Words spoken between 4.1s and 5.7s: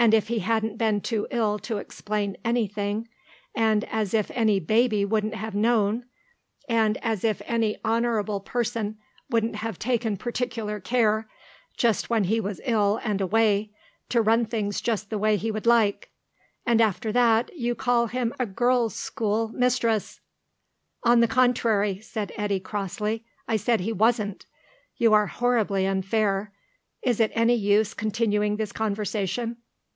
if any baby wouldn't have